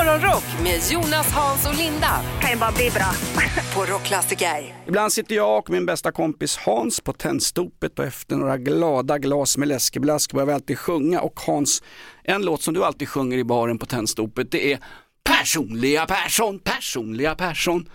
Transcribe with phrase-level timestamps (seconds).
[0.00, 3.12] Morgonrock med Jonas, Hans och Linda kan ju bara bli bra.
[3.74, 4.74] på Rockklassiker.
[4.86, 9.56] Ibland sitter jag och min bästa kompis Hans på tändstopet och efter några glada glas
[9.56, 11.82] med läskeblask börjar vi alltid sjunga och Hans,
[12.24, 14.78] en låt som du alltid sjunger i baren på tändstopet det är
[15.24, 17.88] Personliga Persson, personliga Persson.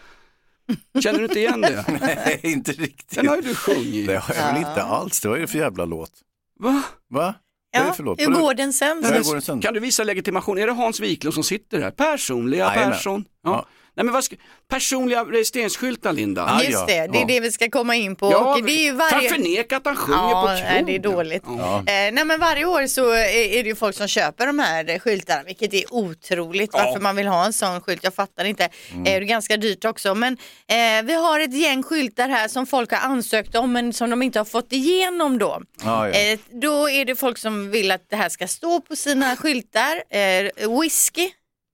[1.04, 1.86] Känner du inte igen det?
[2.02, 3.16] Nej, inte riktigt.
[3.16, 4.08] Den har ju du sjungit.
[4.08, 5.22] Det har jag väl inte alls.
[5.22, 6.12] Det var ju för jävla låt.
[6.60, 6.84] Va?
[7.10, 7.34] Va?
[7.76, 8.22] Ja, för låt?
[8.22, 8.40] hur Vadå?
[8.40, 9.04] går den sen?
[9.04, 9.62] Hur går den sen?
[9.62, 10.58] Kan du visa legitimation?
[10.58, 11.92] Är det Hans Wiklund som sitter här?
[11.92, 12.92] Personliga Jajamän.
[12.92, 13.26] Persson.
[13.44, 13.66] Ja.
[13.96, 14.36] Nej, men vad ska...
[14.70, 16.46] Personliga registreringsskyltar Linda.
[16.48, 17.26] Ja, Just ja, det, det är ja.
[17.28, 18.32] det vi ska komma in på.
[18.32, 19.30] Ja, och det är ju Kan varje...
[19.30, 20.86] förneka att han sjunger Ja, på nej, krogen.
[20.86, 21.44] det är dåligt.
[21.46, 21.78] Ja.
[21.78, 25.44] Eh, nej men varje år så är, det ju folk som köper de här skyltarna
[25.44, 26.84] vilket är otroligt Ja.
[26.84, 28.04] varför man vill ha en sån skylt.
[28.04, 28.70] Jag fattar inte.
[28.92, 29.00] Mm.
[29.00, 32.66] Eh, det är ganska dyrt också men eh, vi har ett gäng skyltar här som
[32.68, 35.62] folk har ansökt om men som de inte har fått igenom då.
[35.84, 36.14] Ja, ja.
[36.14, 40.04] Eh, då är det folk som vill att det här ska stå på sina skyltar.
[40.10, 41.30] Eh, whisky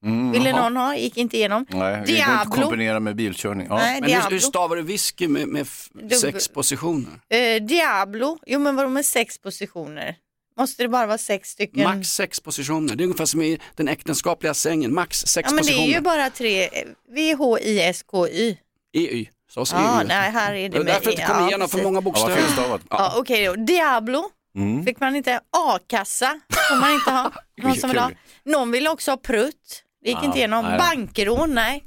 [0.05, 1.65] Mm, ville någon ha, gick inte igenom.
[1.69, 2.61] Nej, det går inte att Diablo.
[2.63, 3.67] kombinera med bilkörning.
[3.69, 3.75] Ja.
[3.77, 4.39] Nej, Men hur, hur Diablo.
[4.39, 7.11] stavar du whisky med, med f- Dubbel- sex positioner?
[7.29, 10.15] Eh, Diablo, jo men vadå med sex positioner?
[10.57, 11.83] Måste det bara vara sex stycken?
[11.83, 15.65] Max sex positioner, det är ungefär som i den äktenskapliga sängen, max sex Ja men
[15.65, 15.93] det är positioner.
[15.95, 16.69] ju bara tre, eh,
[17.15, 18.57] V-H-I-S-K-Y.
[18.93, 20.07] EY, sades Ja, EU.
[20.07, 21.83] nej här är Det är därför det inte kom ja, igenom för precis.
[21.83, 22.35] många Ja, vad bokstäver.
[22.35, 22.81] felstavat.
[22.89, 24.23] Ja, Okej då, Diablo
[24.55, 24.85] Mm.
[24.85, 27.31] fick man inte, A-kassa får man inte ha.
[27.61, 28.07] Någon som vill ha.
[28.07, 28.17] Kul.
[28.45, 30.65] Någon ville också ha prutt, det gick Ja, inte igenom.
[30.65, 30.77] nej.
[30.77, 31.83] Bankrån, nej.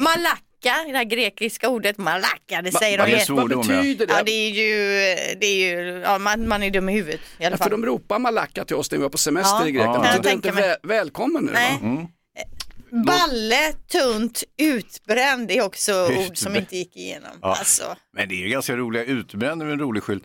[0.00, 3.32] Malacka, det här grekiska ordet malacka, det säger vad de är?
[3.32, 3.56] Vad ja.
[3.76, 4.12] betyder det?
[4.12, 4.90] Ja det är ju,
[5.40, 7.70] det är ju ja, man, man är dum i huvudet i alla Ja, för fall.
[7.70, 9.68] de ropar malacka till oss när vi var på semester Ja.
[9.68, 9.96] i Grekland.
[9.96, 10.02] Ja.
[10.02, 10.64] Det jag inte tänka mig.
[10.70, 11.52] vä- välkommen nu?
[11.52, 11.72] Nej.
[11.72, 11.78] Va?
[11.88, 12.06] Mm.
[13.04, 17.30] Balle, tunt, utbränd är också ord som inte gick igenom.
[17.42, 17.56] Ja.
[17.58, 17.96] Alltså.
[18.16, 20.24] Men det är ju ganska roliga, utbränd är en rolig skylt.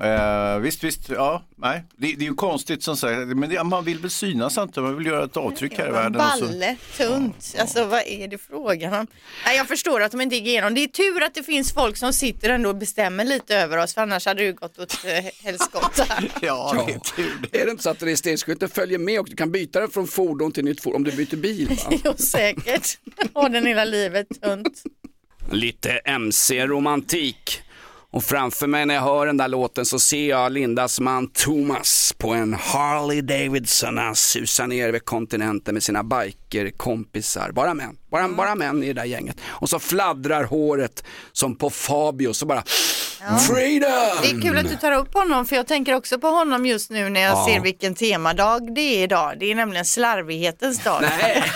[0.00, 1.84] Eh, visst, visst, ja, nej.
[1.96, 4.96] Det, det är ju konstigt som sagt, men det, man vill väl synas inte, man
[4.96, 6.20] vill göra ett avtryck här i världen.
[6.20, 9.06] och så- Balle, tunt, alltså vad är det frågan om?
[9.46, 10.74] Nej, jag förstår att de inte gick igenom.
[10.74, 13.94] Det är tur att det finns folk som sitter ändå och bestämmer lite över oss,
[13.94, 16.04] för annars hade det ju gått åt eh, helskotta.
[16.42, 17.32] Ja, det är tur.
[17.52, 20.52] Är det inte så att registreringsskylten följer med och du kan byta den från fordon
[20.52, 21.68] till nytt fordon om du byter bil?
[21.68, 21.98] Va?
[22.04, 22.98] jo, säkert.
[23.34, 24.82] Har den hela livet tunt.
[25.50, 27.62] Lite MC-romantik.
[28.12, 32.14] Och framför mig när jag hör den där låten så ser jag Lindas man Thomas
[32.18, 33.98] på en Harley Davidson.
[33.98, 37.52] Han susar ner över kontinenten med sina bikerkompisar.
[37.52, 39.36] Bara män, bara, bara män i det där gänget.
[39.44, 42.62] Och så fladdrar håret som på Fabio så bara
[43.48, 43.90] Freedom!
[44.22, 46.90] Det är kul att du tar upp honom för jag tänker också på honom just
[46.90, 49.32] nu när jag ser vilken temadag det är idag.
[49.40, 51.02] Det är nämligen slarvighetens dag.
[51.02, 51.44] Nej.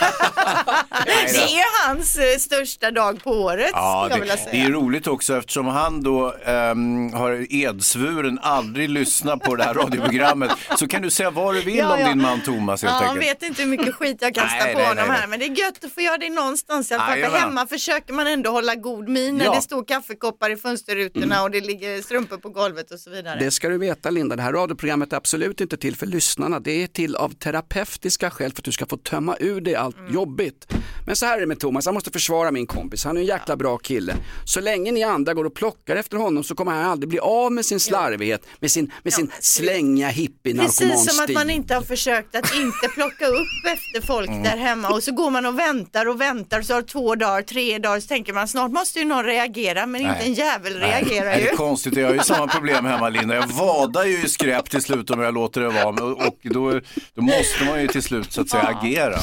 [1.06, 5.06] Det är ju hans eh, största dag på året Ja, jag det, det är roligt
[5.06, 10.50] också eftersom han då ehm, har edsvuren aldrig lyssna på det här radioprogrammet.
[10.78, 12.08] Så kan du säga vad du vill Ja, om ja.
[12.08, 13.30] din man Thomas helt Ja, han enkelt.
[13.30, 15.44] vet inte hur mycket skit jag kastar Nej, på nej, honom nej, här men det
[15.44, 16.88] är gött att få göra det någonstans.
[16.88, 17.40] För Jajamän.
[17.40, 19.54] hemma försöker man ändå hålla god min när Ja.
[19.54, 23.38] det står kaffekoppar i fönsterrutorna och det ligger strumpor på golvet och så vidare.
[23.40, 26.60] Det ska du veta Linda, det här radioprogrammet är absolut inte till för lyssnarna.
[26.60, 29.96] Det är till av terapeutiska skäl för att du ska få tömma ur dig allt
[29.98, 30.14] Mm.
[30.14, 30.66] jobbigt.
[31.06, 33.04] Men så här är det med Thomas, han måste försvara min kompis.
[33.04, 34.14] Han är en jäkla bra kille.
[34.44, 37.52] Så länge ni andra går och plockar efter honom så kommer han aldrig bli av
[37.52, 41.82] med sin slarvighet, med sin, med sin slänga hippie Precis som att man inte har
[41.82, 44.42] försökt att inte plocka upp efter folk Mm.
[44.42, 47.42] där hemma och så går man och väntar och väntar och så har två dagar,
[47.42, 50.26] tre dagar så tänker man snart måste ju någon reagera men inte Nej.
[50.26, 51.54] en jävel Nej, reagerar nej, det ju.
[51.54, 53.34] är konstigt, jag har ju samma problem hemma Linda.
[53.34, 56.80] Jag vadar ju i skräp till slut om jag låter det vara och, då,
[57.14, 59.18] då måste man ju till slut så att säga agera.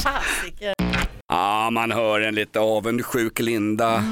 [1.27, 4.03] Ja, man hör en lite avundsjuk Linda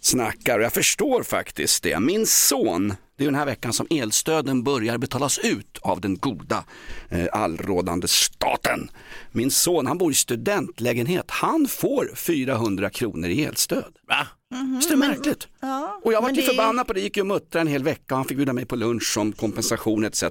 [0.00, 2.00] snackar och jag förstår faktiskt det.
[2.00, 6.64] Min son, det är den här veckan som elstöden börjar betalas ut av den goda
[7.08, 8.90] eh, allrådande staten.
[9.32, 13.96] Min son, han bor i studentlägenhet, han får 400 kronor i elstöd.
[14.08, 14.26] Va?
[14.50, 15.48] Visst är det märkligt?
[15.60, 17.66] Ja, Och jag var men ju det förbannad på det, gick ju och muttrade en
[17.66, 20.24] hel vecka, han fick bjuda mig på lunch som kompensation etc.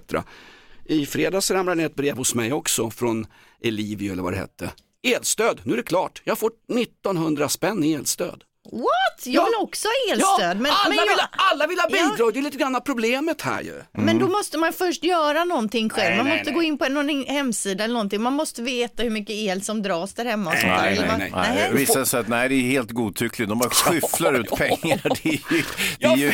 [0.85, 3.25] I fredags ramlade ner ett brev hos mig också från
[3.61, 4.71] Elivio eller vad det hette.
[5.03, 6.21] Elstöd, nu är det klart.
[6.23, 8.43] Jag får 1900 spänn i elstöd.
[8.71, 9.25] What?
[9.25, 10.59] Jag vill också ha elstöd.
[10.61, 12.09] men, alla, men, jag, vill, alla vill ha Ja.
[12.11, 13.81] bidrag, det är lite grann problemet här ju.
[13.91, 16.07] men då måste man först göra någonting själv.
[16.09, 16.55] Nej, man nej, måste nej.
[16.55, 18.21] gå in på någon hemsida eller någonting.
[18.21, 20.81] Man måste veta hur mycket el som dras där hemma och sånt där.
[20.81, 21.31] nej, eller nej, nej.
[21.55, 23.49] Nej, det visar sig att nej, det är helt godtyckligt.
[23.49, 25.01] De bara skyfflar ut pengar.
[25.23, 25.61] Det är ju,
[25.99, 26.31] det är ju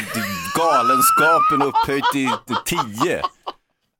[0.58, 2.30] galenskapen upphöjt till
[2.66, 2.80] till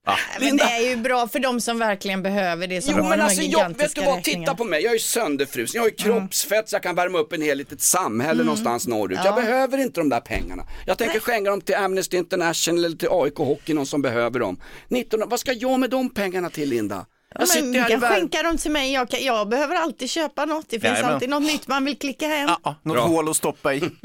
[0.06, 0.48] tio.
[0.48, 3.42] Men det är ju bra för de som verkligen behöver det, som Jo men alltså
[3.42, 6.76] jag, vet du vad, titta på mig, jag är sönderfrusen, jag har ju kroppsfett så
[6.76, 9.20] jag kan värma upp en hel litet samhälle någonstans norrut.
[9.26, 10.64] Jag behöver inte de där pengarna.
[10.86, 14.62] Jag tänker skänka dem till Amnesty International eller till AIK Hockey, någon som behöver dem.
[14.88, 17.06] 19, vad ska jag med de pengarna till Linda?
[17.40, 18.94] Ja, sitter men kan skänka dem till mig.
[18.94, 20.66] Jag, kan, jag behöver alltid köpa något.
[20.70, 21.14] Det finns Jajamän.
[21.14, 22.48] alltid något nytt man vill klicka hem.
[22.50, 23.06] Ja, ja, något Bra.
[23.06, 23.80] hål att stoppa i.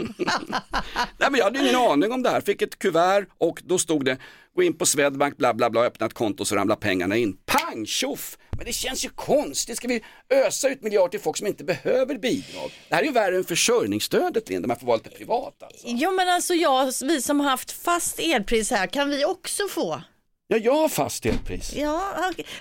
[1.19, 4.05] Nej, men jag hade ingen aning om det här, fick ett kuvert och då stod
[4.05, 4.19] det
[4.57, 7.37] gå in på Swedbank, bla bla bla, öppna ett konto så ramlar pengarna in.
[7.47, 8.39] Pang tjoff!
[8.57, 10.05] Men det känns ju konstigt, ska vi
[10.47, 12.71] ösa ut miljarder till folk som inte behöver bidrag?
[12.89, 15.87] Det här är ju värre än försörjningsstödet Linda, man får vara lite privat alltså.
[15.87, 20.03] Ja men alltså jag, vi som har haft fast elpris här, kan vi också få?
[20.51, 21.73] Ja, jag har fast elpris.
[21.77, 22.13] Ja,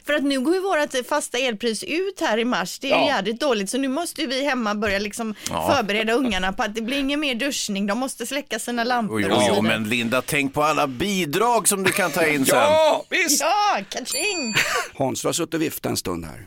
[0.06, 2.80] för att nu går ju vårt fasta elpris ut här i mars.
[2.80, 3.08] Det är Ja.
[3.08, 7.00] jävligt dåligt så nu måste vi hemma börja liksom förbereda ungarna på att det blir
[7.00, 7.88] ingen mer duschning.
[7.88, 11.92] De måste släcka sina lampor Jo, jo, men Linda, tänk på alla bidrag som du
[11.92, 12.58] kan ta in sen.
[12.58, 13.42] Ja, visst!
[13.42, 14.54] Ja, kaching!
[14.94, 16.46] Hans, du har suttit och viftat en stund här.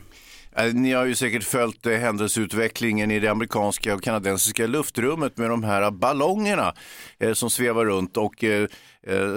[0.55, 5.49] Eh, Ni har ju säkert följt eh, händelseutvecklingen i det amerikanska och kanadensiska luftrummet med
[5.49, 6.73] de här ballongerna
[7.19, 8.43] eh, som svävar runt och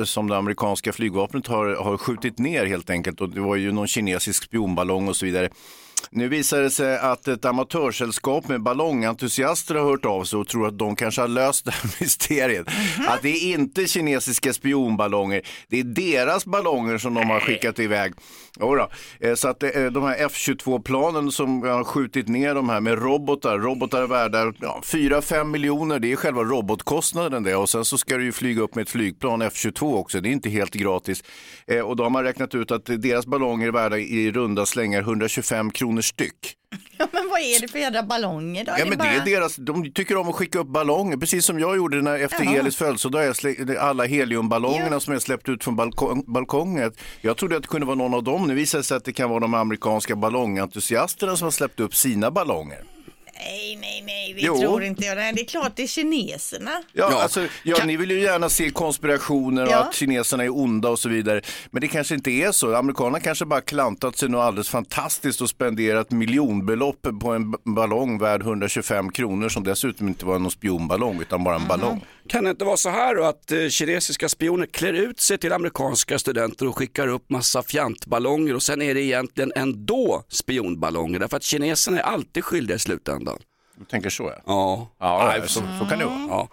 [0.04, 3.20] som det amerikanska flygvapnet har, har skjutit ner helt enkelt.
[3.20, 5.48] Och det var ju någon kinesisk spionballong och så vidare.
[6.10, 10.68] Nu visar det sig att ett amatörsällskap med ballongentusiaster har hört av sig och tror
[10.68, 12.66] att de kanske har löst det här mysteriet.
[13.08, 18.14] Att det är inte kinesiska spionballonger, det är deras ballonger som de har skickat iväg.
[18.60, 18.88] Jodå.
[19.20, 23.58] Eh, så att eh, de här F22-planen som har skjutit ner de här med robotar,
[23.58, 27.56] robotar värda ja, 4-5 miljoner, det är själva robotkostnaden det.
[27.56, 30.32] Och sen så ska du ju flyga upp med ett flygplan F22 också, det är
[30.32, 31.24] inte helt gratis.
[31.66, 35.00] Eh, och då har man räknat ut att deras ballonger är värda i runda slängar
[35.00, 36.56] 125 kronor styck.
[36.98, 38.72] Ja, men vad är det för jädra ballonger då?
[38.78, 41.76] Ja, men det är deras, de tycker om att skicka upp ballonger, precis som jag
[41.76, 42.56] gjorde när, efter Jaha.
[42.56, 43.34] Elis födelsedag.
[43.78, 46.92] Alla heliumballongerna som jag släppte ut från balkong, balkongen.
[47.20, 48.46] Jag trodde att det kunde vara någon av dem.
[48.46, 51.94] Nu visar det sig att det kan vara de amerikanska ballongentusiasterna som har släppt upp
[51.94, 52.93] sina ballonger.
[53.38, 54.58] Nej, nej, nej, det Jo.
[54.60, 55.16] tror inte jag.
[55.16, 56.70] Nej, det är klart det är kineserna.
[56.92, 57.22] Ja, Ja.
[57.22, 59.78] Alltså, ja, Kan- ni vill ju gärna se konspirationer och Ja.
[59.78, 61.40] att kineserna är onda och så vidare.
[61.70, 62.74] Men det kanske inte är så.
[62.74, 68.18] Amerikanerna kanske bara klantat sig något alldeles fantastiskt och spenderat miljonbelopp på en b- ballong
[68.18, 72.04] värd 125 kronor som dessutom inte var någon spionballong utan bara en ballong.
[72.28, 75.52] Kan det inte vara så här då att eh, kinesiska spioner klär ut sig till
[75.52, 81.36] amerikanska studenter och skickar upp massa fjantballonger och sen är det egentligen ändå spionballonger därför
[81.36, 83.38] att kineserna är alltid skyldiga i slutändan.
[83.78, 84.42] Du tänker så ja.
[84.46, 86.18] Ja, Ja, Nej, så, så kan det vara.
[86.28, 86.48] ja.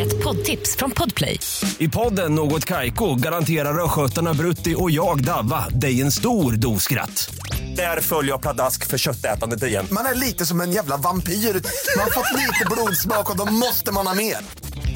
[0.00, 1.38] Ett poddtips från Podplay.
[1.78, 7.30] I podden Något Kaiko garanterar östgötarna Brutti och jag, Davva, dig en stor dos skratt.
[7.76, 9.86] Där följer jag pladask för köttätandet igen.
[9.90, 11.32] Man är lite som en jävla vampyr.
[11.32, 14.36] Man har fått lite blodsmak och då måste man ha mer.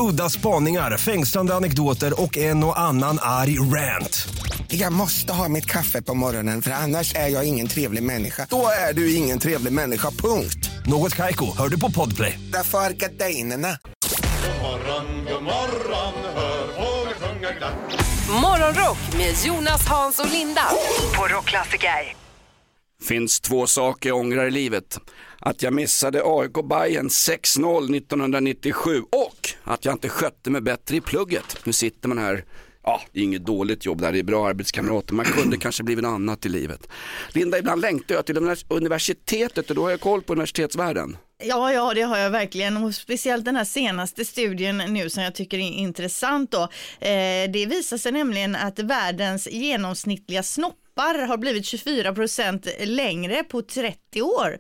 [0.01, 4.29] Udda spaningar, fängslande anekdoter och en och annan arg rant.
[4.69, 8.47] Jag måste ha mitt kaffe på morgonen för annars är jag ingen trevlig människa.
[8.51, 10.71] Då är du ingen trevlig människa, punkt.
[10.87, 12.39] Något Kaiko, hör du på Podplay.
[12.53, 13.79] Därför är gardinerna.
[18.43, 20.63] Morgonrock med Jonas, Hans och Linda
[21.17, 22.22] på Rockklassiker.
[23.03, 24.99] Finns två saker jag ångrar i livet.
[25.39, 31.01] Att jag missade AIK Bayern 6-0 1997 och att jag inte skötte mig bättre i
[31.01, 31.57] plugget.
[31.65, 32.45] Nu sitter man här,
[32.83, 36.03] ja det är inget dåligt jobb där, det är bra arbetskamrater, man kunde kanske blivit
[36.03, 36.89] något annat i livet.
[37.33, 41.17] Linda, ibland längtar jag till universitetet och då har jag koll på universitetsvärlden.
[41.45, 45.35] Ja, ja, det har jag verkligen och speciellt den här senaste studien nu som jag
[45.35, 46.63] tycker är intressant då.
[47.01, 53.45] Eh, det visar sig nämligen att världens genomsnittliga snopp snoppar har blivit 24 procent längre
[53.45, 54.59] på 30 år.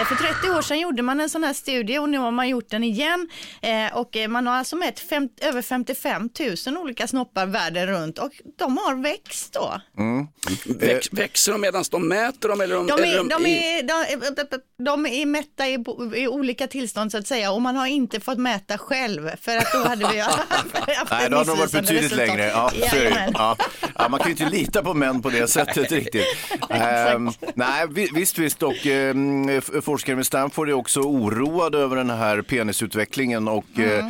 [0.00, 2.48] Eh, för 30 år sedan gjorde man en sån här studie och nu har man
[2.48, 3.28] gjort den igen
[3.62, 6.28] eh, och eh, man har alltså mätt fem, över 55
[6.66, 9.80] 000 olika snoppar världen runt och de har växt då.
[10.66, 13.82] Väx, växer de medan de mäter dem eller de, De eller är, de, i- är,
[14.50, 15.84] de, de är mätta i,
[16.22, 19.72] i olika tillstånd så att säga och man har inte fått mäta själv för att
[19.72, 20.38] då hade vi haft
[21.10, 22.26] Nej, då har de varit betydligt resultat.
[22.28, 22.46] längre.
[22.48, 22.70] Ja,
[23.34, 23.56] ja.
[23.98, 26.26] Ja, man kan ju inte lita på män på det sättet riktigt.
[26.70, 28.62] Ehm, nej, vi- visst, visst.
[28.62, 28.86] Och
[29.50, 33.48] f- forskare med Stanford är också oroade över den här penisutvecklingen.
[33.48, 34.06] Och, eh, eh,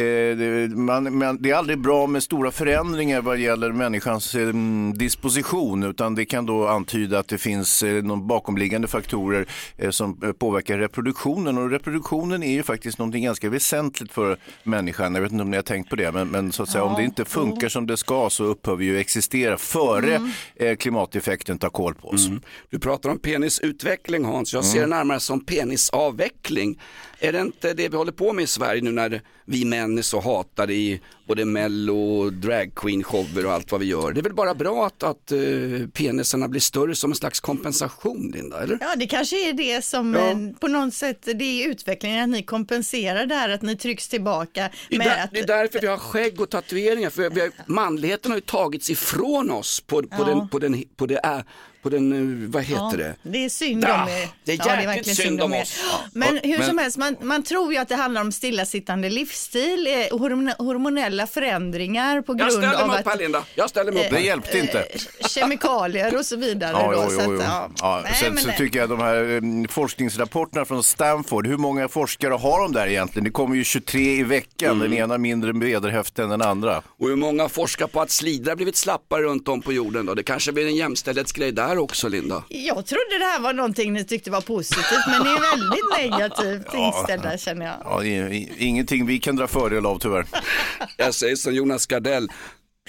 [0.00, 4.52] det- man, man, det är aldrig bra med stora förändringar vad gäller människans eh,
[4.94, 5.82] disposition.
[5.82, 9.46] Utan det kan då antyda att det finns eh, någon bakomliggande faktorer
[9.78, 11.58] eh, som eh, påverkar reproduktionen.
[11.58, 15.14] Och reproduktionen är ju faktiskt någonting ganska väsentligt för människan.
[15.14, 16.94] Jag vet inte om ni har tänkt på det, men, men så att säga, om
[16.94, 20.20] det inte funkar som det ska så upphör vi ju existera före
[20.56, 22.28] eh, klimateffekten tar koll på oss.
[22.70, 24.72] Du pratar om penisutveckling Hans, jag Mm.
[24.72, 26.78] ser det närmare som penisavveckling.
[27.18, 30.02] Är det inte det vi håller på med i Sverige nu när vi män är
[30.02, 34.12] så hatade i både mello, drag queen shower och allt vad vi gör.
[34.12, 38.32] Det är väl bara bra att, att uh, penisarna blir större som en slags kompensation
[38.34, 38.78] Linda, eller?
[38.80, 40.30] Ja, det kanske är det som Ja.
[40.30, 44.08] eh, på något sätt, det är utvecklingen, att ni kompenserar det här, att ni trycks
[44.08, 44.70] tillbaka.
[44.88, 47.50] Det är, där, att, det är därför vi har skägg och tatueringar, för vi har,
[47.66, 51.44] manligheten har ju tagits ifrån oss på, på den, på den, på det, är,
[51.86, 52.12] på den,
[52.44, 53.14] eh, vad heter Ja, det?
[53.22, 54.28] det är synd om er.
[54.44, 55.62] det är Ja, jäkligt verkligen synd om er.
[55.62, 55.78] oss.
[56.12, 59.86] Men hur men- som helst, man, man tror ju att det handlar om stillasittande livsstil,
[59.86, 63.70] eh, hormon, hormonella förändringar på Jag grund ställer av mig upp här att Linda, jag
[63.70, 64.80] ställer mig upp Det hjälpte inte.
[64.80, 66.70] eh, kemikalier och så vidare.
[66.72, 67.40] Ja, då, jo, så jo, jo.
[67.40, 68.00] att, ja.
[68.04, 72.34] Nej, sen så det- tycker jag de här mm, forskningsrapporterna från Stanford, hur många forskare
[72.34, 73.24] har de där egentligen?
[73.24, 74.90] Det kommer ju 23 i veckan, Mm.
[74.90, 76.82] den ena mindre vederhäftig än den andra.
[76.98, 80.14] Och hur många forskar på att slidor har blivit slappare runt om på jorden då?
[80.14, 82.44] Det kanske blir en jämställdhetsgrej där också Linda.
[82.48, 86.74] Jag trodde det här var någonting ni tyckte var positivt, men ni är väldigt negativt
[86.74, 87.76] inställda känner jag.
[87.84, 90.26] Ja, i- i- ingenting vi kan dra fördel av tyvärr.
[90.96, 92.28] Jag säger som Jonas Gardell,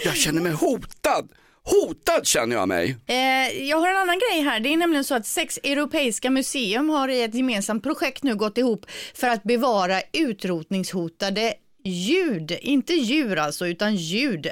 [0.04, 1.30] jag känner mig hotad.
[1.64, 2.98] Hotad känner jag mig.
[3.08, 4.60] Eh, jag har en annan grej här.
[4.60, 8.58] Det är nämligen så att sex europeiska museum har i ett gemensamt projekt nu gått
[8.58, 11.54] ihop för att bevara utrotningshotade
[11.88, 14.46] ljud, inte djur alltså, utan ljud.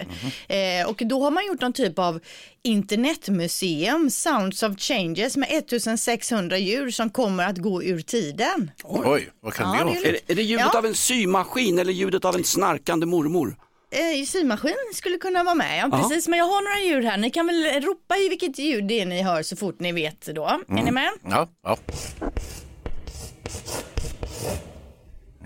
[0.48, 2.20] Eh, och då har man gjort någon typ av
[2.64, 8.72] internetmuseum, Sounds of Changes, med 1600 djur som kommer att gå ur tiden.
[8.84, 9.96] Oj, vad kan Ja, det vara?
[9.98, 10.78] är Är det, ljudet Ja.
[10.80, 13.56] av en symaskin eller ljudet av en snarkande mormor?
[13.92, 15.98] Eh, symaskin skulle kunna vara med, ja, Ja.
[16.10, 16.28] precis.
[16.28, 17.18] Men jag har några ljud här.
[17.18, 20.26] Ni kan väl ropa i vilket ljud det är ni hör så fort ni vet
[20.36, 20.46] då.
[20.68, 21.10] Är ni med?
[21.30, 21.78] Ja, ja.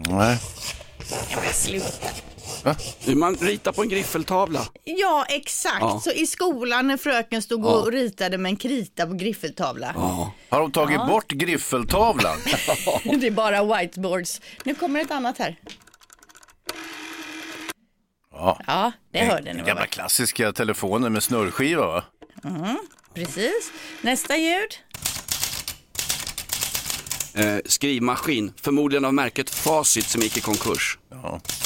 [0.10, 0.38] Nej.
[1.44, 2.08] Men sluta.
[3.00, 4.66] Hur man ritar på en griffeltavla.
[4.84, 5.78] Ja, exakt.
[5.80, 6.02] Ja.
[6.04, 9.92] Så i skolan när fröken stod och ritade med en krita på griffeltavla.
[10.50, 12.38] Har de tagit bort griffeltavlan?
[13.20, 14.42] Det är bara whiteboards.
[14.64, 15.60] Nu kommer ett annat här.
[18.32, 18.60] Ja.
[18.68, 19.62] Ja, det hörde ni.
[19.62, 19.68] Va?
[19.68, 22.04] gamla klassiska telefonen med snurrskiva va?
[23.14, 23.72] Precis.
[24.02, 24.78] Nästa ljud.
[27.40, 30.98] Eh, skrivmaskin, förmodligen av märket Facit som gick i konkurs.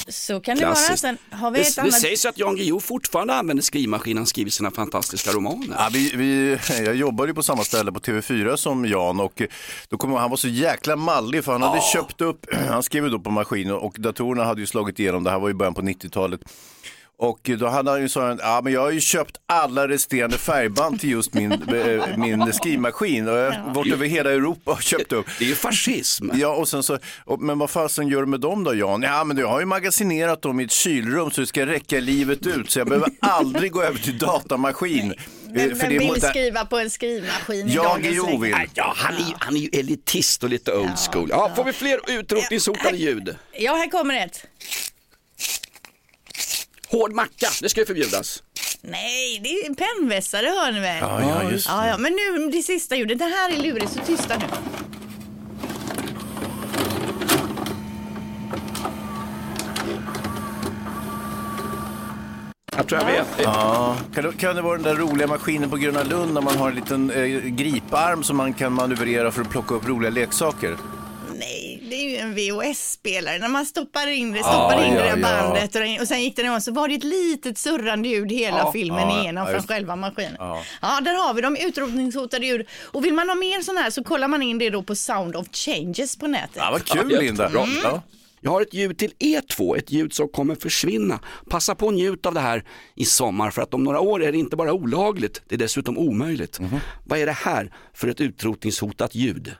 [0.07, 0.75] Så kan det vara.
[0.75, 0.99] Klassiskt.
[1.01, 2.01] Sen har vi Det, ett det annat.
[2.01, 5.75] sägs ju att Jan Guillou fortfarande använder skrivmaskin när han skriver sina fantastiska romaner.
[5.77, 9.41] Ja, vi, vi, jag jobbade ju på samma ställe på TV4 som Jan och
[9.89, 13.09] då kom han var så jäkla mallig för han hade köpt upp, han skrev ju
[13.09, 15.81] då på maskin och datorerna hade ju slagit igenom, det här var i början på
[15.81, 16.41] 90-talet.
[17.23, 20.99] Och då hade han ju sagt, ja men jag har ju köpt alla resterande färgband
[20.99, 25.11] till just min, eh, min skrivmaskin och jag har varit över hela Europa och köpt
[25.11, 25.25] upp.
[25.39, 26.29] Det är ju fascism.
[26.33, 29.01] Ja, och sen så, och, men vad fasen gör du med dem då Jan?
[29.01, 32.47] Ja, men jag har ju magasinerat dem i ett kylrum så det ska räcka livet
[32.47, 35.11] ut så jag behöver aldrig gå över till datamaskin.
[35.11, 35.17] Eh,
[35.55, 38.55] Vem, för vem vill mot- skriva på en skrivmaskin i Jag dagens vill.
[38.73, 41.27] Ja, han är, ju, han är ju elitist och lite old school.
[41.31, 43.35] Ja, får vi fler utrotningshotade ljud?
[43.59, 44.45] Ja, här kommer ett.
[46.93, 48.43] Hård macka, det ska ju förbjudas.
[48.81, 50.97] Nej, det är en pennvässare hör ni väl?
[51.01, 53.19] Ja, ja, just Ja, ja, men nu det sista ljudet.
[53.19, 54.45] Det här är lurigt, så tysta nu.
[62.77, 63.27] Jag tror jag vet.
[63.43, 66.57] Ja, kan, det, kan det vara den där roliga maskinen på Gröna Lund när man
[66.57, 70.77] har en liten eh, griparm som man kan manövrera för att plocka upp roliga leksaker?
[71.89, 73.39] Det är ju en VHS-spelare.
[73.39, 75.41] När man stoppar in det, stoppar in ja, det där ja.
[75.43, 78.57] bandet och, och sen gick den igång så var det ett litet surrande ljud hela
[78.57, 80.35] Ja, filmen ja, igenom ja, från just- själva maskinen.
[80.39, 80.63] Ja.
[80.81, 81.01] Ja.
[81.01, 82.65] där har vi de utrotningshotade djur.
[82.81, 85.35] Och vill man ha mer sån här så kollar man in det då på Sound
[85.35, 86.55] of Changes på nätet.
[86.55, 87.43] Ja, vad kul Linda.
[87.43, 87.65] jättebra.
[87.83, 88.01] Ja.
[88.41, 91.19] Jag har ett ljud till er två, ett ljud som kommer försvinna.
[91.49, 92.63] Passa på att njuta av det här
[92.95, 95.97] i sommar för att om några år är det inte bara olagligt, det är dessutom
[95.97, 96.59] omöjligt.
[97.05, 99.55] Vad är det här för ett utrotningshotat ljud?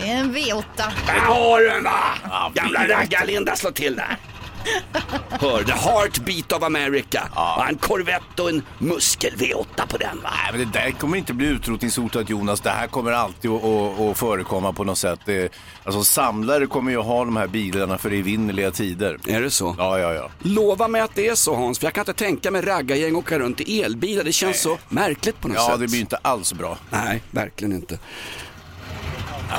[0.00, 0.62] Det är en V8.
[1.06, 2.50] Där har du den va!
[2.54, 4.16] Gamla raggarlinda slå till där.
[5.30, 7.28] Hör, the heartbeat of America.
[7.58, 10.30] Och en Corvette och en muskel V8 på den va?
[10.32, 12.60] Nej, men det där kommer inte bli utrotningshotat Jonas.
[12.60, 15.20] Det här kommer alltid att, att, att förekomma på något sätt.
[15.24, 15.52] Det,
[15.84, 19.18] alltså samlare kommer ju ha de här bilarna för evinnerliga tider.
[19.28, 19.74] Är det så?
[19.78, 20.30] Ja, ja, ja.
[20.42, 23.38] Lova mig att det är så Hans, för jag kan inte tänka mig raggargäng åka
[23.38, 24.24] runt i elbilar.
[24.24, 25.80] Det känns så märkligt på något Ja, sätt.
[25.80, 26.78] det blir inte alls bra.
[26.90, 27.98] Nej, verkligen inte.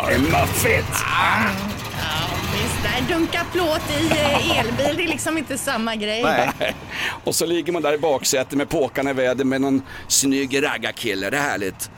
[0.07, 1.03] Det är muffigt!
[2.53, 6.23] Visst, där dunka plåt i eh, elbil, det är liksom inte samma grej.
[6.23, 6.75] Nej.
[7.23, 11.29] Och så ligger man där i baksätet med påkarna i väder med någon snygg raggarkille.
[11.29, 11.91] Det är härligt.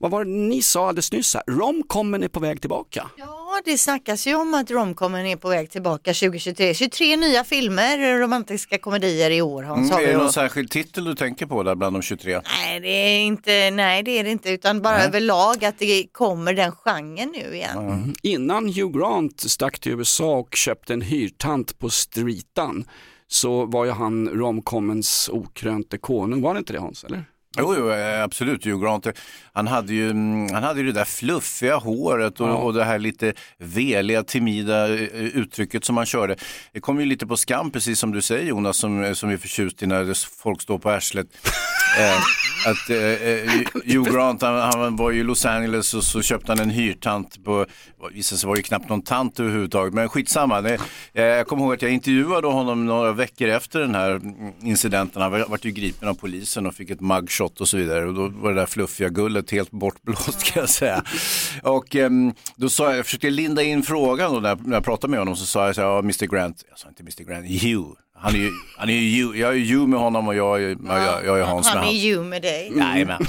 [0.00, 1.42] Vad var det ni sa alldeles nyss här?
[1.46, 3.10] Romcomen är på väg tillbaka.
[3.16, 6.74] Ja, Ja, det snackas ju om att romcomen är på väg tillbaka 2023.
[6.74, 9.90] 23 nya filmer, romantiska komedier i år Hans.
[9.90, 10.18] Mm, är det då.
[10.18, 12.40] någon särskild titel du tänker på där bland de 23?
[12.44, 16.54] Nej, det är inte, nej, det är det inte, utan bara överlag att det kommer
[16.54, 18.14] den genren nu igen.
[18.22, 22.84] Innan Hugh Grant stack till USA och köpte en hyrtant på streetan
[23.28, 27.04] så var ju han romcomens okrönte konung, var det inte det Hans?
[27.04, 27.24] Eller?
[27.58, 28.64] Jo, jo, eh, absolut.
[28.66, 29.06] Hugh Grant,
[29.52, 32.98] han hade ju, mm, han hade ju det där fluffiga håret och, och det här
[32.98, 36.36] lite veliga, timida eh, uttrycket som han körde.
[36.72, 39.82] Det kom ju lite på skam, precis som du säger Jonas, som, som är förtjust
[39.82, 41.26] i när folk står på arslet.
[41.98, 42.18] Eh,
[42.66, 43.50] att eh, eh,
[43.94, 47.66] Hugh Grant, han, han var i Los Angeles och så köpte han en hyrtant på,
[48.12, 50.60] visade sig var det knappt någon tant överhuvudtaget, men skitsamma.
[50.60, 50.78] Det,
[51.14, 55.22] eh, jag kommer ihåg att jag intervjuade honom några veckor efter den här mm, incidenten.
[55.22, 58.14] Han var, vart ju gripen av polisen och fick ett mugshot och så vidare och
[58.14, 61.02] då var det där fluffiga gullet helt bortblåst kan jag säga.
[61.62, 64.84] Och ehm, då sa jag, jag försökte linda in frågan då när, jag- när jag
[64.84, 67.24] pratade med honom så sa jag så här, ja, Mr Grant, jag sa inte Mr
[67.32, 67.88] Grant, Hugh.
[68.24, 71.24] Han är ju, han är ju, jag är ju med honom och jag är, jag,
[71.26, 72.72] jag är Hans med Han är ju med dig.
[72.76, 73.26] Jajamän.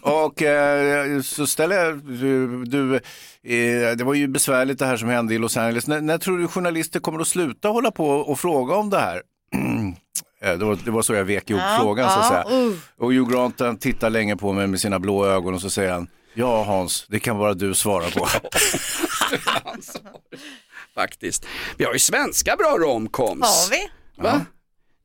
[0.00, 5.08] Och eh, så ställer jag, du, du eh, det var ju besvärligt det här som
[5.08, 5.86] hände i Los Angeles.
[5.86, 9.22] När, när tror du journalister kommer att sluta hålla på och fråga om det här?
[10.42, 12.58] Eh, det, var, det var så jag vek ihop Ja, frågan så att ja, säga.
[12.58, 12.74] uh.
[12.98, 16.08] Och Hugh Grant tittar länge på mig med sina blå ögon och så säger han,
[16.34, 18.26] ja Hans, det kan bara du svara på.
[20.94, 21.46] Faktiskt.
[21.76, 23.46] Vi har ju svenska bra romcoms.
[23.46, 23.88] Har vi?
[24.16, 24.40] Va?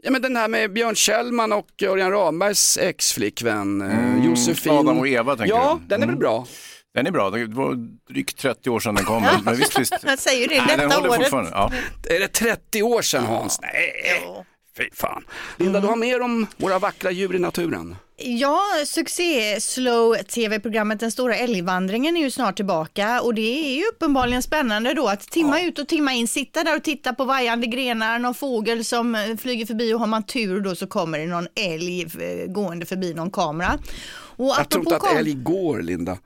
[0.04, 4.72] Ja men den här med Björn Kjellman och Örjan Rambergs ex-flickvän eh, Josefin.
[4.74, 5.88] Adam och Eva, tänker Ja, du?
[5.88, 6.48] den är väl bra.
[6.94, 7.76] Den är bra, det var
[8.10, 9.28] drygt 30 år sedan den kom.
[9.46, 9.96] Men, visst, visst.
[10.04, 11.28] Jag säger det, Nej, den detta året.
[11.52, 11.72] Ja.
[12.10, 13.60] Är det 30 år sedan Hans?
[13.62, 13.94] Nej,
[14.26, 14.46] Jo.
[14.82, 15.24] Fy fan.
[15.58, 17.96] Linda, du har mer om våra vackra djur i naturen.
[18.24, 23.84] Ja, succé slow tv-programmet Den stora älgvandringen är ju snart tillbaka och det är ju
[23.86, 27.68] uppenbarligen spännande då att timma ut och timma in, sitta där och titta på vajande
[27.68, 31.26] grenar, någon fågel som eh, flyger förbi och har man tur då så kommer det
[31.26, 33.80] någon älg eh, gående förbi någon kamera.
[34.14, 36.18] Och Jag tror inte att älg går, Linda.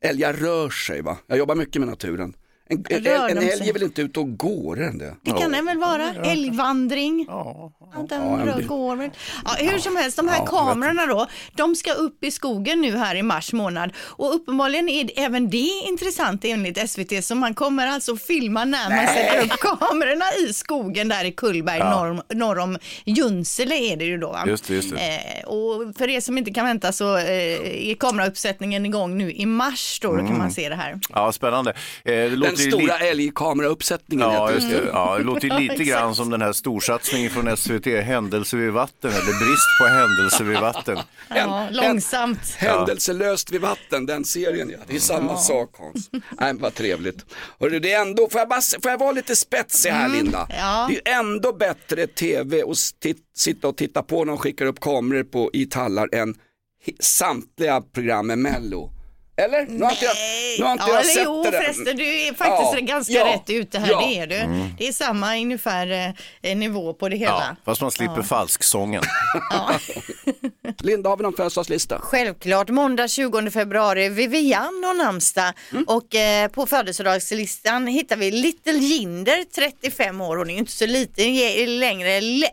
[0.00, 1.16] Älgar rör sig, va?
[1.26, 2.34] Jag jobbar mycket med naturen.
[2.72, 5.14] En, en, en de älg är väl inte ute och går, den det?
[5.22, 7.26] Det kan den väl vara, älgvandring.
[7.28, 7.72] Ja,
[8.08, 9.10] den Ja, går väl.
[9.44, 11.26] Ja, hur som helst, de här Ja, kamerorna då,
[11.56, 15.50] de ska upp i skogen nu här i mars månad och uppenbarligen är det- även
[15.50, 20.52] det intressant enligt SVT så man kommer alltså filma när man sätter upp kamerorna i
[20.52, 24.38] skogen där i Kullberg norr, om- norr om Junsele är det ju då.
[24.46, 24.98] Just det, just det.
[25.40, 29.46] Eh, och för er som inte kan vänta så eh, är kamerauppsättningen igång nu i
[29.46, 31.00] mars då, då kan man se det här.
[31.14, 31.70] ja, spännande.
[31.70, 34.82] Eh, det låter stora lite- älgkamerauppsättningen Ja, just det.
[34.92, 39.10] Ja, det låter ju lite grann som den här storsatsningen från SVT, Händelse vid vatten,
[39.10, 40.98] eller brist på händelse vid vatten.
[41.34, 42.54] Ja, långsamt.
[42.56, 44.78] Händelselöst vid vatten, den serien ja.
[44.86, 46.10] Det är samma sak Hans.
[46.40, 47.24] Nej, vad trevligt.
[47.60, 50.46] Hörru, det är ändå, får jag, bara, får jag vara lite spetsig här Linda?
[50.58, 50.86] ja.
[50.90, 52.76] Det är ju ändå bättre tv och
[53.36, 56.34] sitta och titta på när de skickar upp kameror på, i tallar än
[57.00, 58.90] samtliga program med Mello.
[59.36, 59.66] Eller?
[59.66, 60.14] Nu har inte jag,
[60.58, 61.60] nu har inte ja, jag sett jo, det där.
[61.60, 64.00] förresten, du är faktiskt Ja, ganska ja, rätt ute här, ja.
[64.00, 64.68] det är du.
[64.78, 67.32] Det är samma ungefär eh, nivå på det hela.
[67.32, 69.02] Ja, fast man slipper falsksången.
[70.82, 71.98] Linda, har vi någon födelsedagslista?
[72.00, 75.84] Självklart, måndag 20 februari, Vivian och namnsdag Mm.
[75.88, 80.86] och eh, på födelsedagslistan hittar vi Little Jinder, 35 år, hon är ju inte så
[80.86, 82.50] liten längre, Le-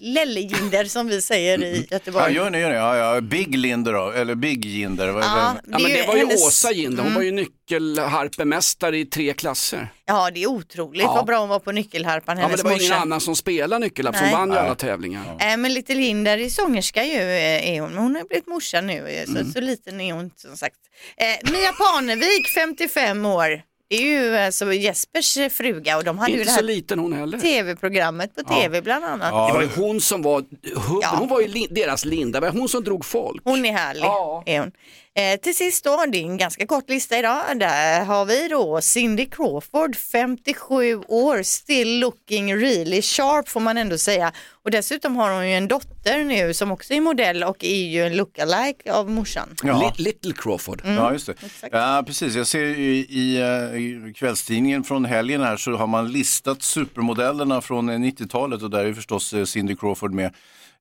[0.00, 2.34] Lelle Jinder som vi säger i Ja, Göteborg.
[2.34, 2.76] gör ni, gör ni.
[2.76, 3.20] Ja, ja.
[3.20, 5.06] Big Linder då, eller Big Jinder.
[5.08, 5.20] Ja, det?
[5.20, 7.32] Ja, men det var ju hennes- Åsa Jinder, hon var ju
[7.70, 9.88] nyckelharpemästare i tre klasser.
[10.06, 12.84] Ja, det är otroligt vad bra hon var på nyckelharpan, Ja, men det var ju
[12.84, 15.36] ingen annan som spelade nyckelharp som vann ju alla tävlingar.
[15.40, 18.80] Äh, men Little Linder är sångerska ju eh, är hon, men hon har blivit morsa
[18.80, 19.52] nu eh, så, Mm.
[19.52, 20.76] så liten är hon som sagt.
[21.16, 26.38] Eh, Mia Parnevik, 55 år, det är ju alltså Jespers fruga och de hade ju
[26.38, 27.38] Inte det så liten hon heller.
[27.38, 29.30] tv-programmet på tv bland annat.
[29.48, 30.44] Det var ju hon som var,
[30.74, 31.08] hon, Ja.
[31.18, 33.42] hon var ju li, deras Linda, var hon som drog folk.
[33.44, 34.02] Hon är härlig.
[34.02, 34.42] Ja.
[34.46, 34.72] Är hon.
[35.14, 37.58] Eh, till sist då, det är en ganska kort lista idag.
[37.58, 43.98] Där har vi då Cindy Crawford, 57 år, still looking really sharp får man ändå
[43.98, 44.32] säga.
[44.64, 48.06] Och dessutom har hon ju en dotter nu som också är modell och är ju
[48.06, 49.48] en lookalike av morsan.
[49.62, 49.92] Ja.
[49.96, 50.82] Li, Little Crawford.
[50.84, 51.32] Ja, just det.
[51.32, 51.74] exakt.
[51.74, 52.34] Ja, precis.
[52.34, 56.62] Jag ser ju i, i, eh, i kvällstidningen från helgen här så har man listat
[56.62, 60.34] supermodellerna från eh, 90-talet och där är förstås eh, Cindy Crawford med.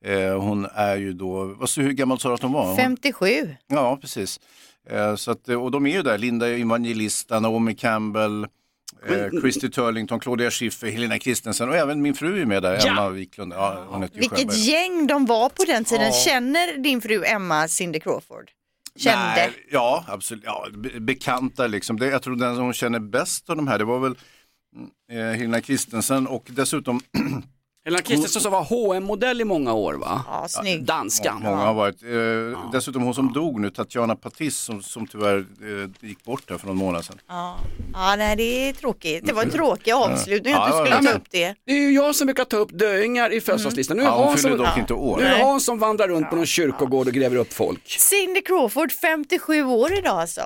[0.06, 2.66] Eh, hon är ju då, vad, så- hur gammal sa du att hon var?
[2.66, 3.56] Hon, 57.
[3.68, 4.40] ja, precis.
[4.90, 8.44] Eh, så att, och de är ju där, Linda Evangelista, Naomi Campbell,
[9.10, 13.10] eh, Christy Turlington, Claudia Schiffer, Helena Christensen och även min fru är med där, Emma
[13.10, 13.54] Wiklund.
[13.54, 16.12] Ja, hon heter Vilket gäng de var på den tiden.
[16.14, 18.52] Känner din fru Emma Cindy Crawford?
[18.96, 19.18] kände?
[19.36, 20.44] Nej, ja, absolut.
[20.46, 22.00] Ja, be- bekanta liksom.
[22.00, 24.16] Det, jag tror den som hon känner bäst av de här, det var väl
[24.76, 27.00] mm, eh, Helena Kristensen och dessutom
[27.86, 28.63] Helena Kristensen som var
[28.96, 30.24] hm modell i många år va?
[30.28, 30.84] Ja, snygg.
[30.86, 31.41] Danskan.
[31.44, 32.04] många har varit.
[32.04, 36.58] Eh, Dessutom hon som dog nu, Tatjana Patis, som, som tyvärr eh, gick bort där
[36.58, 37.20] för någon månad sedan.
[37.28, 37.58] Ja,
[37.94, 39.26] ja nej, det är tråkigt.
[39.28, 41.56] Det var en tråkig avslutning att du Ja, skulle ja, ta men- upp det.
[41.65, 43.98] Det är ju jag som brukar ta upp döingar i födelsedagslistan.
[43.98, 45.17] Nu är Ja, hon Hans fyller som, dock inte år.
[45.17, 45.39] nu är.
[45.44, 47.89] Hans som vandrar runt på någon kyrkogård och gräver upp folk.
[47.89, 50.41] Cindy Crawford, 57 år idag alltså.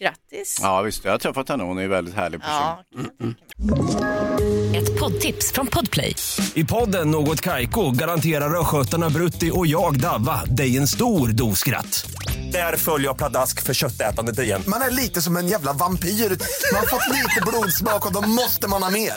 [0.00, 0.58] Grattis.
[0.62, 2.54] Ja visst, jag har träffat henne, hon är en väldigt härlig person.
[2.56, 2.78] Ja.
[4.78, 6.16] Ett poddtips från Podplay.
[6.54, 12.10] I podden Något Kaiko garanterar östgötarna Brutti och jag, Davva, dig en stor dos skratt.
[12.52, 14.62] Där följer jag pladask för köttätandet igen.
[14.66, 16.08] Man är lite som en jävla vampyr.
[16.08, 19.12] Man har fått lite blodsmak och då måste man ha mer.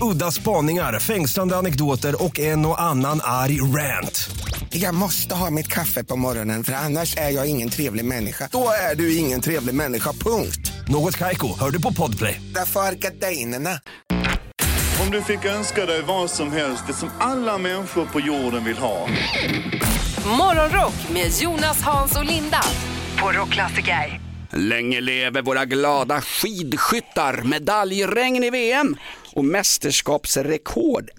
[0.00, 4.30] Udda spaningar, fängslande anekdoter och en och annan arg rant.
[4.72, 8.48] Jag måste ha mitt kaffe på morgonen för annars är jag ingen trevlig människa.
[8.52, 10.72] Då är du ingen trevlig människa, punkt.
[10.88, 12.40] Något Kaiko, hör du på Podplay.
[12.54, 13.80] Därför är gardinerna.
[15.02, 18.78] Om du fick önska dig vad som helst, det som alla människor på jorden vill
[18.78, 19.08] ha.
[20.38, 22.62] Morgonrock med Jonas, Hans och Linda
[23.22, 24.20] på Rockklassiker.
[24.52, 28.96] Länge lever våra glada skidskyttar, medaljregn i VM
[29.32, 31.10] och mästerskapsrekord.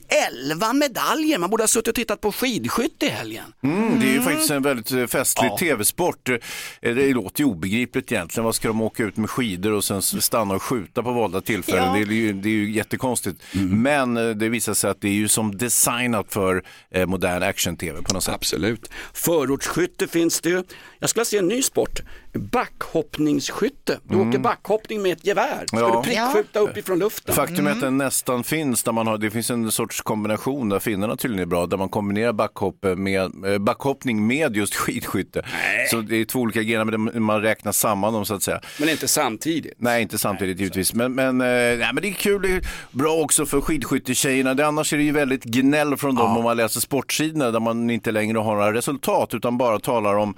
[0.47, 3.43] 11 medaljer, man borde ha suttit och tittat på skidskytte i helgen.
[3.63, 6.30] Mm, det är ju faktiskt en väldigt eh, festlig tv-sport.
[6.30, 6.36] Eh,
[6.82, 8.45] Det låter ju obegripligt egentligen.
[8.45, 11.84] Vad ska de åka ut med skidor och sen stanna och skjuta på valda tillfällen?
[12.00, 12.06] Ja.
[12.06, 13.41] Det, är ju, det är ju jättekonstigt.
[13.69, 16.63] Men eh, det visar sig att det är ju som designat för
[17.06, 18.34] modern action-tv på något sätt.
[18.36, 18.89] Absolut.
[19.13, 20.63] Förortsskytte finns det ju.
[21.00, 22.00] Jag skulle se en ny sport.
[22.34, 24.00] Backhoppningsskytte.
[24.04, 25.63] Du åker backhoppning med ett gevär.
[25.67, 26.02] Ska Ja.
[26.06, 27.36] du prickskjuta uppifrån luften?
[27.36, 30.80] Faktum är att den nästan finns, där man har, det finns en sorts kombination där
[30.80, 35.46] finnarna tydligen är bra, där man kombinerar backhopp med, eh, backhoppning med just skidskytte.
[35.92, 38.62] Så det är två olika grenar, men man räknar samman dem så att säga.
[38.80, 39.74] Men inte samtidigt.
[39.78, 40.94] Nej, inte samtidigt givetvis.
[40.94, 42.62] Men, men, eh, nej, men det är kul, det är
[42.92, 44.54] bra också för skidskyttetjejerna.
[44.54, 47.90] Det, annars är det ju väldigt gnäll från dem om man läser sportsidorna där man
[47.90, 50.36] inte längre har några resultat utan bara talar om eh,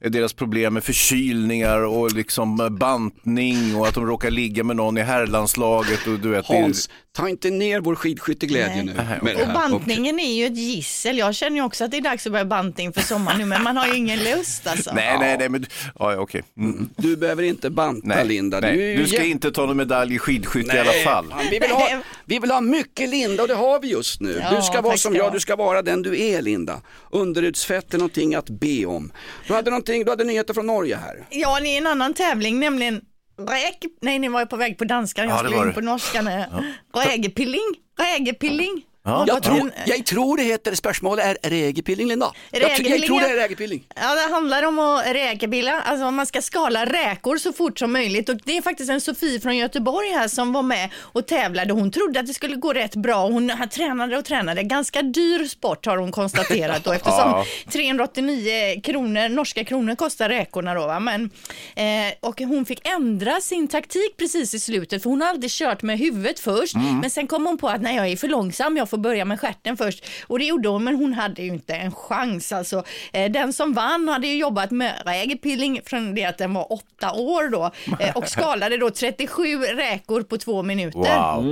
[0.00, 4.98] deras problem med förkylningar och liksom eh, bantning och att de råkar ligga med någon
[4.98, 6.48] i herrlandslaget och du vet.
[6.48, 8.92] det är- Hans, ta inte ner vår skidskytteglädje nu.
[9.22, 11.18] Med det Och bantningen är ju ett gissel.
[11.18, 13.62] Jag känner ju också att det är dags att börja bantning för sommaren nu, men
[13.62, 14.94] man har ju ingen lust alltså.
[14.94, 15.66] Nej, nej, nej, men
[15.98, 16.42] ja, ja, okej.
[16.58, 16.88] Mm.
[16.96, 18.60] Du behöver inte banta Nej, Linda.
[18.60, 18.76] nej.
[18.76, 21.34] Du, ju Du ska inte ta någon medalj i skidskytte i alla fall.
[21.50, 21.88] Vi vill, ha,
[22.24, 24.40] vi vill ha mycket Linda och det har vi just nu.
[24.42, 25.32] Ja, du ska vara som jag.
[25.32, 26.80] du ska vara den du är Linda.
[27.10, 29.12] Underutsfett är någonting att be om.
[29.48, 31.26] Du hade, någonting, du hade nyheter från Norge här.
[31.30, 33.00] Ja, det är en annan tävling, nämligen
[33.38, 33.84] räk...
[34.00, 36.28] Nej, ni var ju på väg på danskan, jag Ja, skulle in på norskan.
[36.94, 38.82] Rägepilling, rägepilling.
[39.06, 39.24] Ja.
[39.28, 42.32] Jag tror, jag tror det heter, spörsmålet är regepilling Linda.
[42.50, 43.84] Jag, tr- jag Rägepilling, tror det är regepilling.
[43.96, 48.28] Ja, det handlar om att räkepilla, alltså man ska skala räkor så fort som möjligt
[48.28, 51.72] och det är faktiskt en Sofie från Göteborg här som var med och tävlade.
[51.72, 53.26] Hon trodde att det skulle gå rätt bra.
[53.26, 54.62] Hon har tränade och tränade.
[54.62, 57.44] Ganska dyr sport har hon konstaterat då eftersom Ja.
[57.72, 60.86] 389 kronor, norska kronor kostar räkorna då.
[60.86, 61.00] Va?
[61.00, 61.30] Men,
[61.76, 61.84] eh,
[62.20, 65.98] och hon fick ändra sin taktik precis i slutet för hon har alltid kört med
[65.98, 68.98] huvudet först men sen kom hon på att nej jag är för långsam, jag får
[69.02, 70.04] börja med stjärten först.
[70.26, 72.52] Och det gjorde hon men hon hade ju inte en chans.
[72.52, 76.72] Alltså, eh, den som vann hade ju jobbat med rägepilling från det att den var
[76.72, 80.98] åtta år då eh, och skalade då 37 räkor på två minuter.
[80.98, 81.44] Wow.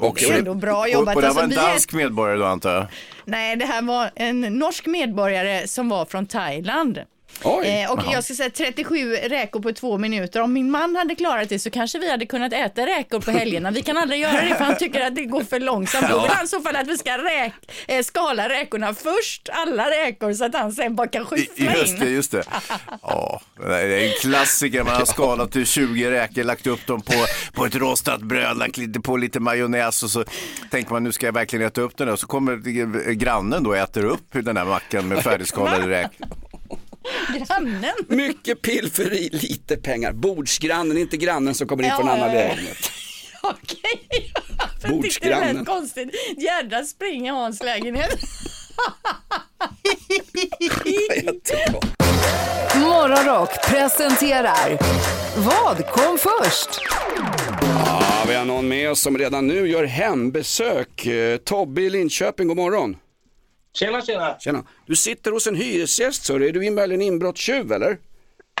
[0.00, 1.16] Och Det är ändå bra Och, jobbat.
[1.16, 2.86] och det här var Alltså, en vi är- dansk medborgare då antar jag?
[3.24, 7.00] Nej, det här var en norsk medborgare som var från Thailand.
[7.44, 7.66] Oj.
[7.66, 10.40] Eh, och jag ska säga 37 räkor på två minuter.
[10.40, 13.70] Om min man hade klarat det så kanske vi hade kunnat äta räkor på helgerna.
[13.70, 16.06] Vi kan aldrig göra det för han tycker att det går för långsamt.
[16.10, 17.52] Då vill han i så fall att vi ska räk,
[17.88, 22.06] eh, skala räkorna först, alla räkor, så att han sen bara kan skyffla Just det,
[22.06, 22.14] in.
[22.14, 22.44] just det.
[23.02, 24.84] Ja, det är en klassiker.
[24.84, 27.14] Man har skalat till 20 räkor, lagt upp dem på,
[27.52, 30.24] på ett rostat bröd, lagt lite på lite majonnäs och så
[30.70, 32.16] tänker man nu ska jag verkligen äta upp den där.
[32.16, 32.56] Så kommer
[33.12, 36.26] grannen då och äter upp den här mackan med färdigskalade räkor.
[37.38, 37.94] Grannen.
[38.08, 40.12] Mycket pilferi, lite pengar.
[40.12, 42.48] Bordsgrannen, inte grannen som kommer in Ja, från en annan ja, ja.
[42.48, 42.90] lägenhet.
[43.42, 44.32] Okej.
[44.82, 46.08] Jag tyckte det lät konstigt.
[46.36, 48.18] Jädra spring i Hans lägenhet.
[52.74, 54.78] Morgonrock presenterar
[55.36, 56.68] Vad kom först?
[57.60, 61.06] Ja, vi har någon med oss som redan nu gör hembesök.
[61.06, 62.96] Eh, Tobbe i Linköping, god morgon.
[63.78, 64.36] Tjena, tjena.
[64.38, 64.64] Tjena.
[64.86, 67.98] Du sitter hos en hyresgäst, så är du möjligen inbrottstjuv eller?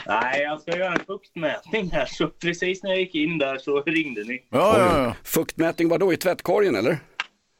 [0.06, 3.82] Nej, jag ska göra en fuktmätning här, så precis när jag gick in där så
[3.82, 4.42] ringde ni.
[4.50, 5.14] Ja, ja, ja.
[5.24, 6.98] Fuktmätning var då i tvättkorgen eller?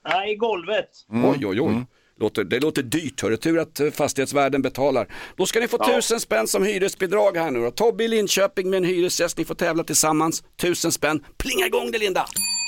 [0.08, 0.88] Nej, i golvet.
[1.08, 1.84] Oj, oj, oj.
[2.20, 3.36] Låter, det låter dyrt, hörru.
[3.36, 5.06] Tur att eh, fastighetsvärden betalar.
[5.36, 5.86] Då ska ni få Ja.
[5.96, 7.70] tusen spänn som hyresbidrag här nu då.
[7.70, 10.42] Tobbe i Linköping med en hyresgäst, ni får tävla tillsammans.
[10.60, 11.24] Tusen spänn.
[11.38, 12.26] Plinga igång det Linda!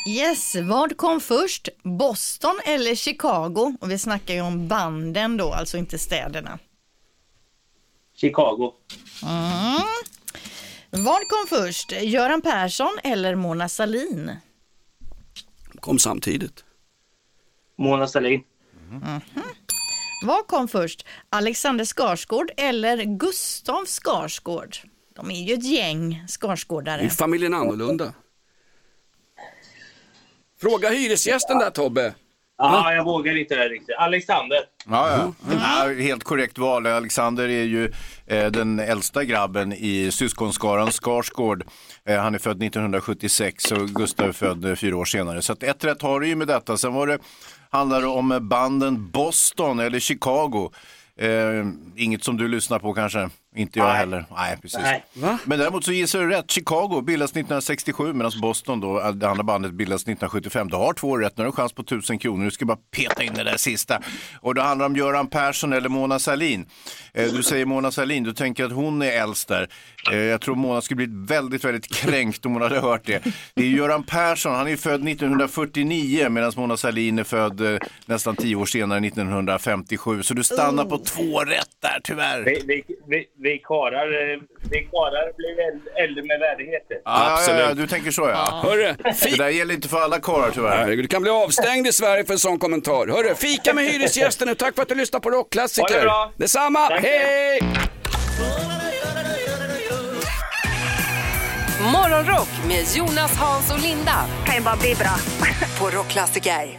[0.09, 1.69] Yes, vad kom först?
[1.83, 3.77] Boston eller Chicago?
[3.81, 6.59] Och vi snackar ju om banden då, alltså inte städerna.
[8.15, 8.73] Chicago.
[9.23, 9.83] Mm.
[10.91, 11.93] Vad kom först?
[11.93, 14.31] Göran Persson eller Mona Sahlin?
[15.81, 16.65] Kom samtidigt.
[17.79, 18.43] Mona Sahlin.
[20.25, 21.07] Vad kom först?
[21.31, 24.77] Alexander Skarsgård eller Gustav Skarsgård?
[25.17, 27.01] De är ju ett gäng Det Skarsgårdare.
[27.01, 28.13] är familjen annorlunda.
[30.61, 32.15] Fråga hyresgästen där Tobbe.
[32.59, 33.97] Ja, jag vågar inte det riktigt.
[33.99, 34.59] Alexander.
[34.87, 35.33] Ja, ja.
[35.53, 36.87] ja, helt korrekt val.
[36.87, 37.93] Alexander är ju
[38.27, 41.65] eh, den äldsta grabben i syskonskaran Skarsgård.
[42.05, 45.43] Eh, han är född 1976 och Gustav är född eh, fyra år senare.
[45.43, 46.77] Så att ett rätt har du ju med detta.
[46.77, 47.19] Sen var det,
[47.71, 50.73] handlar det om banden Boston eller Chicago.
[51.21, 51.67] Eh,
[51.97, 53.31] inget som du lyssnar på kanske?
[53.59, 53.97] Inte jag Nej.
[53.97, 54.25] heller.
[54.37, 54.81] Nej, precis.
[54.83, 55.05] Nej.
[55.45, 56.51] Men däremot så gissar du rätt.
[56.51, 60.69] Chicago bildas 1967 medan Boston, då, äh, det andra bandet, bildas 1975.
[60.69, 61.37] Du har två rätt.
[61.37, 62.45] Nu har du en chans på 1000 kronor.
[62.45, 64.01] Du ska bara peta in det där sista.
[64.41, 66.67] Och det handlar om Göran Persson eller Mona Sahlin.
[67.15, 69.69] Eh, Du säger Mona Sahlin, du tänker att hon är äldst där.
[70.13, 73.23] Eh, Jag tror Mona skulle blivit väldigt, väldigt kränkt om hon hade hört det.
[73.55, 78.37] Det är Göran Persson, han är född 1949 medan Mona Sahlin är född eh, nästan
[78.37, 80.23] tio år senare, 1957.
[80.23, 82.43] Så du stannar på två rätt där, tyvärr.
[82.45, 84.39] Vi, vi, vi, vi karlar, eh,
[84.71, 86.97] vi karlar blir äl- äldre med värdigheter.
[86.97, 87.77] Ja, ja, ja, Absolut.
[87.77, 88.61] du tänker så ja.
[88.65, 90.87] Hörru, Det där gäller inte för alla karlar tyvärr.
[90.97, 93.07] Du kan bli avstängd i Sverige för en sån kommentar.
[93.07, 94.55] Hörru, fika med hyresgästen nu.
[94.55, 95.95] Tack för att du lyssnade på Rockklassiker.
[95.95, 96.33] Ha det bra.
[96.37, 97.01] Detsamma, Tack.
[97.03, 97.61] hej!
[101.93, 104.25] Morgonrock med Jonas, Hans och Linda.
[104.47, 105.15] kan ju bara bli bra.
[105.79, 106.79] På Rockklassiker.